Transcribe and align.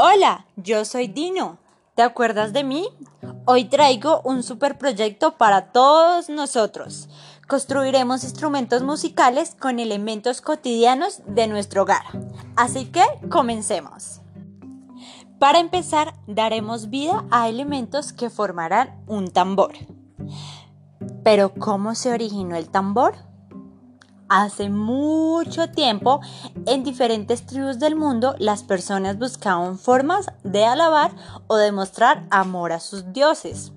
Hola, 0.00 0.46
yo 0.54 0.84
soy 0.84 1.08
Dino. 1.08 1.58
¿Te 1.96 2.02
acuerdas 2.02 2.52
de 2.52 2.62
mí? 2.62 2.88
Hoy 3.46 3.64
traigo 3.64 4.20
un 4.22 4.44
super 4.44 4.78
proyecto 4.78 5.36
para 5.36 5.72
todos 5.72 6.28
nosotros. 6.28 7.08
Construiremos 7.48 8.22
instrumentos 8.22 8.84
musicales 8.84 9.56
con 9.58 9.80
elementos 9.80 10.40
cotidianos 10.40 11.22
de 11.26 11.48
nuestro 11.48 11.82
hogar. 11.82 12.04
Así 12.54 12.84
que 12.84 13.02
comencemos. 13.28 14.20
Para 15.40 15.58
empezar, 15.58 16.14
daremos 16.28 16.90
vida 16.90 17.24
a 17.32 17.48
elementos 17.48 18.12
que 18.12 18.30
formarán 18.30 19.02
un 19.08 19.32
tambor. 19.32 19.72
Pero 21.24 21.52
¿cómo 21.54 21.96
se 21.96 22.12
originó 22.12 22.54
el 22.54 22.68
tambor? 22.68 23.16
Hace 24.28 24.68
mucho 24.68 25.70
tiempo, 25.70 26.20
en 26.66 26.84
diferentes 26.84 27.46
tribus 27.46 27.78
del 27.78 27.96
mundo, 27.96 28.34
las 28.38 28.62
personas 28.62 29.18
buscaban 29.18 29.78
formas 29.78 30.26
de 30.44 30.66
alabar 30.66 31.12
o 31.46 31.56
demostrar 31.56 32.26
amor 32.30 32.72
a 32.72 32.80
sus 32.80 33.10
dioses. 33.14 33.72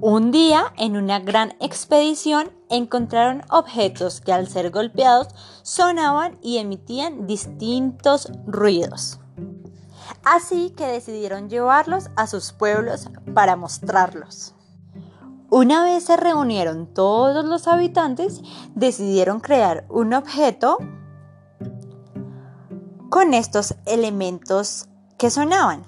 Un 0.00 0.32
día, 0.32 0.72
en 0.76 0.96
una 0.96 1.18
gran 1.20 1.54
expedición, 1.60 2.50
encontraron 2.68 3.42
objetos 3.50 4.20
que 4.20 4.32
al 4.32 4.48
ser 4.48 4.70
golpeados 4.70 5.28
sonaban 5.62 6.38
y 6.42 6.58
emitían 6.58 7.26
distintos 7.26 8.30
ruidos. 8.46 9.18
Así 10.24 10.70
que 10.76 10.86
decidieron 10.86 11.48
llevarlos 11.48 12.10
a 12.16 12.26
sus 12.26 12.52
pueblos 12.52 13.08
para 13.34 13.56
mostrarlos. 13.56 14.54
Una 15.54 15.84
vez 15.84 16.04
se 16.04 16.16
reunieron 16.16 16.86
todos 16.94 17.44
los 17.44 17.68
habitantes, 17.68 18.40
decidieron 18.74 19.38
crear 19.38 19.84
un 19.90 20.14
objeto 20.14 20.78
con 23.10 23.34
estos 23.34 23.74
elementos 23.84 24.88
que 25.18 25.28
sonaban. 25.28 25.82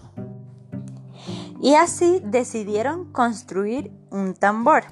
Y 1.63 1.77
así 1.77 2.21
decidieron 2.23 3.11
construir 3.11 3.91
un 4.11 4.35
tambor, 4.35 4.85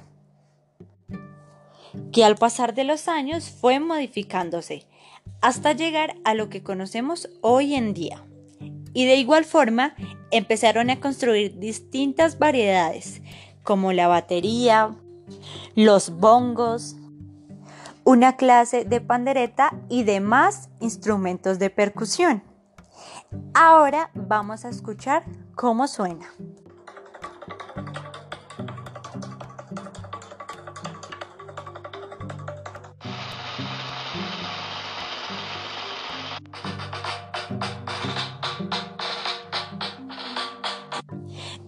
que 2.11 2.25
al 2.25 2.35
pasar 2.35 2.73
de 2.73 2.83
los 2.83 3.07
años 3.07 3.51
fue 3.51 3.79
modificándose 3.79 4.87
hasta 5.39 5.73
llegar 5.73 6.15
a 6.23 6.33
lo 6.33 6.49
que 6.49 6.63
conocemos 6.63 7.29
hoy 7.41 7.75
en 7.75 7.93
día. 7.93 8.25
Y 8.95 9.05
de 9.05 9.17
igual 9.17 9.45
forma 9.45 9.93
empezaron 10.31 10.89
a 10.89 10.99
construir 10.99 11.59
distintas 11.59 12.39
variedades, 12.39 13.21
como 13.63 13.93
la 13.93 14.07
batería, 14.07 14.95
los 15.75 16.17
bongos, 16.19 16.95
una 18.03 18.35
clase 18.35 18.85
de 18.85 19.01
pandereta 19.01 19.73
y 19.89 20.03
demás 20.03 20.69
instrumentos 20.79 21.59
de 21.59 21.69
percusión. 21.69 22.43
Ahora 23.53 24.11
vamos 24.13 24.65
a 24.65 24.69
escuchar 24.69 25.23
cómo 25.55 25.87
suena. 25.87 26.27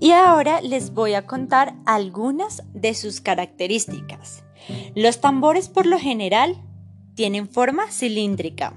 Y 0.06 0.12
ahora 0.12 0.62
les 0.62 0.94
voy 0.94 1.16
a 1.16 1.26
contar 1.26 1.74
algunas 1.88 2.62
de 2.76 2.94
sus 2.94 3.22
características. 3.22 4.44
Los 4.94 5.20
tambores 5.20 5.68
por 5.68 5.88
lo 5.88 5.98
general 5.98 6.62
tienen 7.16 7.50
forma 7.50 7.90
cilíndrica. 7.90 8.76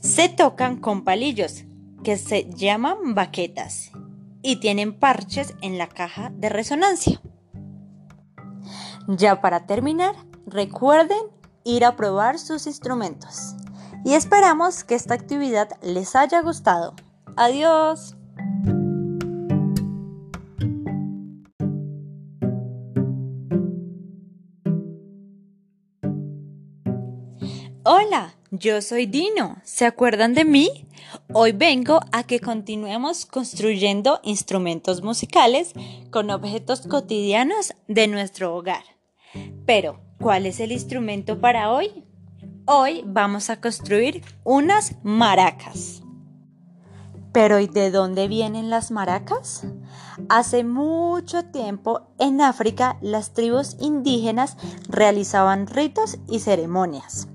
Se 0.00 0.30
tocan 0.30 0.78
con 0.78 1.04
palillos 1.04 1.64
que 2.02 2.16
se 2.16 2.48
llaman 2.48 3.14
baquetas 3.14 3.92
y 4.40 4.60
tienen 4.60 4.98
parches 4.98 5.54
en 5.60 5.76
la 5.76 5.88
caja 5.88 6.32
de 6.34 6.48
resonancia. 6.48 7.20
Ya 9.08 9.42
para 9.42 9.66
terminar, 9.66 10.14
recuerden 10.46 11.20
ir 11.64 11.84
a 11.84 11.96
probar 11.96 12.38
sus 12.38 12.66
instrumentos. 12.66 13.56
Y 14.06 14.14
esperamos 14.14 14.84
que 14.84 14.94
esta 14.94 15.12
actividad 15.12 15.68
les 15.82 16.16
haya 16.16 16.40
gustado. 16.40 16.94
Adiós. 17.36 18.16
Hola, 28.12 28.34
yo 28.50 28.82
soy 28.82 29.06
Dino. 29.06 29.58
¿Se 29.62 29.86
acuerdan 29.86 30.34
de 30.34 30.44
mí? 30.44 30.88
Hoy 31.32 31.52
vengo 31.52 32.00
a 32.10 32.24
que 32.24 32.40
continuemos 32.40 33.24
construyendo 33.24 34.18
instrumentos 34.24 35.00
musicales 35.04 35.74
con 36.10 36.28
objetos 36.30 36.88
cotidianos 36.88 37.72
de 37.86 38.08
nuestro 38.08 38.56
hogar. 38.56 38.82
Pero, 39.64 40.00
¿cuál 40.20 40.46
es 40.46 40.58
el 40.58 40.72
instrumento 40.72 41.40
para 41.40 41.70
hoy? 41.70 42.04
Hoy 42.64 43.04
vamos 43.06 43.48
a 43.48 43.60
construir 43.60 44.24
unas 44.42 44.96
maracas. 45.04 46.02
Pero 47.32 47.60
¿y 47.60 47.68
de 47.68 47.92
dónde 47.92 48.26
vienen 48.26 48.70
las 48.70 48.90
maracas? 48.90 49.62
Hace 50.28 50.64
mucho 50.64 51.44
tiempo 51.44 52.08
en 52.18 52.40
África 52.40 52.98
las 53.02 53.34
tribus 53.34 53.76
indígenas 53.78 54.56
realizaban 54.88 55.68
ritos 55.68 56.18
y 56.28 56.40
ceremonias. 56.40 57.28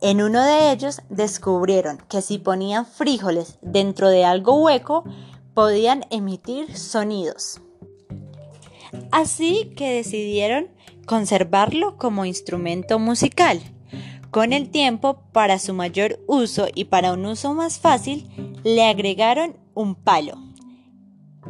En 0.00 0.22
uno 0.22 0.44
de 0.44 0.70
ellos 0.70 1.02
descubrieron 1.08 1.98
que 2.08 2.22
si 2.22 2.38
ponían 2.38 2.86
frijoles 2.86 3.58
dentro 3.62 4.08
de 4.08 4.24
algo 4.24 4.62
hueco, 4.62 5.04
podían 5.54 6.06
emitir 6.10 6.76
sonidos. 6.76 7.60
Así 9.10 9.72
que 9.76 9.92
decidieron 9.92 10.68
conservarlo 11.04 11.96
como 11.96 12.24
instrumento 12.24 13.00
musical. 13.00 13.60
Con 14.30 14.52
el 14.52 14.70
tiempo, 14.70 15.22
para 15.32 15.58
su 15.58 15.74
mayor 15.74 16.20
uso 16.28 16.68
y 16.72 16.84
para 16.84 17.12
un 17.12 17.26
uso 17.26 17.54
más 17.54 17.80
fácil, 17.80 18.28
le 18.62 18.86
agregaron 18.86 19.56
un 19.74 19.96
palo, 19.96 20.34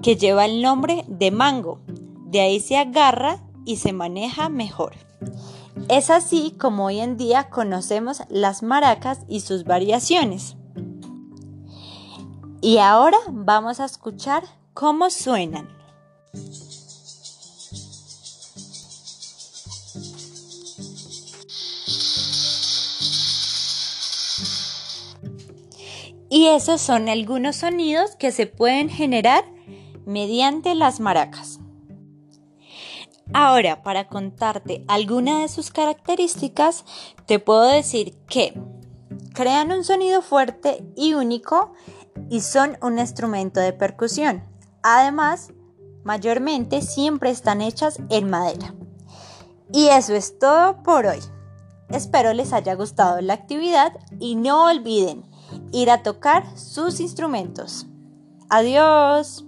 que 0.00 0.16
lleva 0.16 0.46
el 0.46 0.62
nombre 0.62 1.04
de 1.06 1.30
mango. 1.30 1.80
De 2.26 2.40
ahí 2.40 2.60
se 2.60 2.78
agarra 2.78 3.42
y 3.66 3.76
se 3.76 3.92
maneja 3.92 4.48
mejor. 4.48 4.94
Es 5.88 6.10
así 6.10 6.54
como 6.58 6.86
hoy 6.86 7.00
en 7.00 7.16
día 7.16 7.50
conocemos 7.50 8.22
las 8.28 8.62
maracas 8.62 9.20
y 9.28 9.40
sus 9.40 9.64
variaciones. 9.64 10.56
Y 12.60 12.78
ahora 12.78 13.18
vamos 13.30 13.80
a 13.80 13.84
escuchar 13.84 14.42
cómo 14.74 15.10
suenan. 15.10 15.68
Y 26.30 26.46
esos 26.48 26.80
son 26.80 27.08
algunos 27.08 27.56
sonidos 27.56 28.14
que 28.16 28.32
se 28.32 28.46
pueden 28.46 28.90
generar 28.90 29.44
mediante 30.04 30.74
las 30.74 31.00
maracas. 31.00 31.58
Ahora, 33.32 33.82
para 33.82 34.08
contarte 34.08 34.84
alguna 34.88 35.40
de 35.40 35.48
sus 35.48 35.70
características, 35.70 36.84
te 37.26 37.38
puedo 37.38 37.64
decir 37.64 38.16
que 38.28 38.58
crean 39.34 39.70
un 39.70 39.84
sonido 39.84 40.22
fuerte 40.22 40.84
y 40.96 41.14
único 41.14 41.72
y 42.30 42.40
son 42.40 42.78
un 42.82 42.98
instrumento 42.98 43.60
de 43.60 43.72
percusión. 43.72 44.42
Además, 44.82 45.52
mayormente 46.04 46.82
siempre 46.82 47.30
están 47.30 47.60
hechas 47.60 47.98
en 48.08 48.30
madera. 48.30 48.74
Y 49.72 49.88
eso 49.88 50.14
es 50.14 50.38
todo 50.38 50.82
por 50.82 51.06
hoy. 51.06 51.20
Espero 51.90 52.32
les 52.32 52.52
haya 52.52 52.74
gustado 52.74 53.20
la 53.20 53.34
actividad 53.34 53.92
y 54.18 54.36
no 54.36 54.64
olviden 54.64 55.24
ir 55.72 55.90
a 55.90 56.02
tocar 56.02 56.44
sus 56.56 57.00
instrumentos. 57.00 57.86
Adiós. 58.50 59.47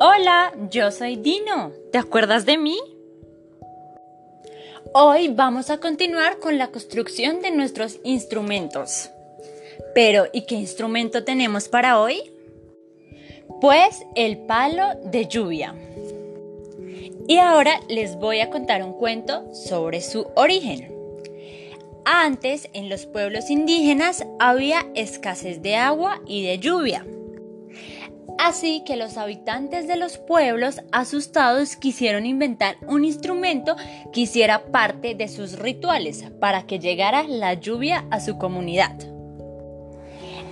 Hola, 0.00 0.52
yo 0.70 0.90
soy 0.90 1.16
Dino. 1.16 1.72
¿Te 1.92 1.98
acuerdas 1.98 2.46
de 2.46 2.56
mí? 2.56 2.78
Hoy 4.94 5.28
vamos 5.28 5.70
a 5.70 5.78
continuar 5.78 6.38
con 6.38 6.58
la 6.58 6.68
construcción 6.68 7.42
de 7.42 7.50
nuestros 7.50 7.98
instrumentos. 8.02 9.10
Pero, 9.94 10.26
¿y 10.32 10.42
qué 10.46 10.54
instrumento 10.54 11.24
tenemos 11.24 11.68
para 11.68 12.00
hoy? 12.00 12.22
Pues 13.60 14.04
el 14.14 14.38
palo 14.38 14.94
de 15.04 15.26
lluvia. 15.26 15.74
Y 17.28 17.38
ahora 17.38 17.80
les 17.88 18.16
voy 18.16 18.40
a 18.40 18.50
contar 18.50 18.82
un 18.82 18.94
cuento 18.94 19.54
sobre 19.54 20.00
su 20.00 20.26
origen. 20.34 20.92
Antes, 22.04 22.68
en 22.72 22.88
los 22.88 23.06
pueblos 23.06 23.50
indígenas 23.50 24.24
había 24.38 24.86
escasez 24.94 25.62
de 25.62 25.76
agua 25.76 26.20
y 26.26 26.44
de 26.44 26.58
lluvia. 26.58 27.04
Así 28.42 28.82
que 28.86 28.96
los 28.96 29.18
habitantes 29.18 29.86
de 29.86 29.96
los 29.96 30.16
pueblos 30.16 30.80
asustados 30.92 31.76
quisieron 31.76 32.24
inventar 32.24 32.78
un 32.88 33.04
instrumento 33.04 33.76
que 34.14 34.20
hiciera 34.20 34.64
parte 34.72 35.14
de 35.14 35.28
sus 35.28 35.58
rituales 35.58 36.24
para 36.40 36.62
que 36.62 36.78
llegara 36.78 37.24
la 37.24 37.52
lluvia 37.52 38.06
a 38.10 38.18
su 38.18 38.38
comunidad. 38.38 38.96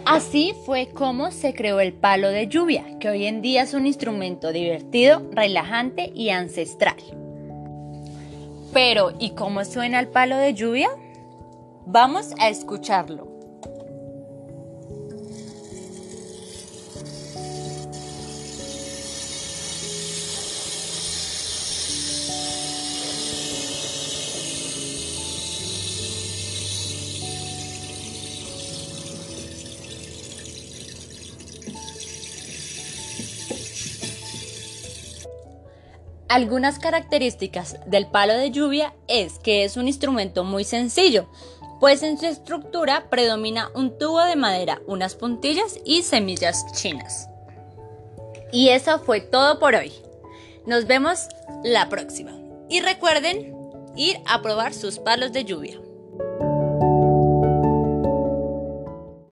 Así 0.05 0.55
fue 0.67 0.89
como 0.89 1.31
se 1.31 1.55
creó 1.55 1.81
el 1.81 1.95
palo 1.95 2.29
de 2.29 2.47
lluvia, 2.47 2.85
que 3.01 3.09
hoy 3.09 3.25
en 3.25 3.41
día 3.41 3.63
es 3.63 3.73
un 3.73 3.87
instrumento 3.87 4.53
divertido, 4.53 5.23
relajante 5.33 6.13
y 6.15 6.29
ancestral. 6.29 6.97
Pero, 8.75 9.15
¿y 9.19 9.31
cómo 9.31 9.65
suena 9.65 9.99
el 9.99 10.09
palo 10.09 10.37
de 10.37 10.53
lluvia? 10.53 10.91
Vamos 11.87 12.35
a 12.39 12.51
escucharlo. 12.51 13.38
Algunas 36.39 36.79
características 36.79 37.79
del 37.87 38.07
palo 38.07 38.33
de 38.33 38.53
lluvia 38.53 38.95
es 39.09 39.41
que 39.41 39.65
es 39.65 39.77
un 39.77 39.89
instrumento 39.89 40.45
muy 40.45 40.63
sencillo, 40.63 41.29
pues 41.81 42.05
en 42.05 42.17
su 42.17 42.27
estructura 42.27 43.11
predomina 43.11 43.73
un 43.75 43.99
tubo 43.99 44.23
de 44.23 44.37
madera, 44.37 44.81
unas 44.87 45.17
puntillas 45.17 45.81
y 45.85 46.05
semillas 46.05 46.65
chinas. 46.75 47.29
Y 48.53 48.69
eso 48.69 49.01
fue 49.01 49.21
todo 49.21 49.59
por 49.59 49.75
hoy. 49.75 49.93
Nos 50.65 50.87
vemos 50.87 51.27
la 51.65 51.89
próxima. 51.89 52.31
Y 52.69 52.83
recuerden 52.83 53.53
ir 53.97 54.21
a 54.25 54.41
probar 54.41 54.75
sus 54.75 55.01
palos 55.01 55.33
de 55.33 55.45
lluvia. 55.45 55.81